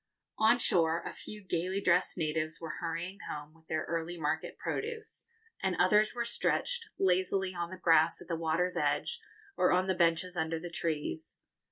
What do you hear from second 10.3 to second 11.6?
under the trees.